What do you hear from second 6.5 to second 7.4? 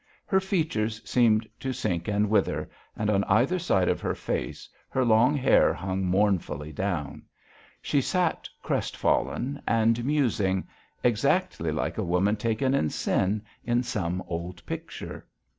down;